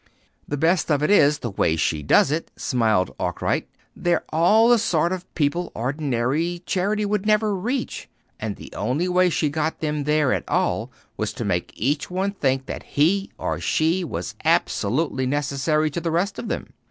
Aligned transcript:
"The 0.47 0.57
best 0.57 0.89
of 0.89 1.03
it 1.03 1.11
is, 1.11 1.37
the 1.37 1.51
way 1.51 1.75
she 1.75 2.01
does 2.01 2.31
it," 2.31 2.49
smiled 2.55 3.13
Arkwright. 3.19 3.67
"They're 3.95 4.23
all 4.29 4.67
the 4.69 4.79
sort 4.79 5.11
of 5.11 5.31
people 5.35 5.71
ordinary 5.75 6.63
charity 6.65 7.05
could 7.05 7.27
never 7.27 7.55
reach; 7.55 8.09
and 8.39 8.55
the 8.55 8.73
only 8.75 9.07
way 9.07 9.29
she 9.29 9.47
got 9.49 9.79
them 9.79 10.05
there 10.05 10.33
at 10.33 10.49
all 10.49 10.91
was 11.17 11.33
to 11.33 11.45
make 11.45 11.71
each 11.75 12.09
one 12.09 12.31
think 12.31 12.65
that 12.65 12.81
he 12.81 13.29
or 13.37 13.59
she 13.59 14.03
was 14.03 14.33
absolutely 14.43 15.27
necessary 15.27 15.91
to 15.91 16.01
the 16.01 16.09
rest 16.09 16.39
of 16.39 16.47
them. 16.47 16.73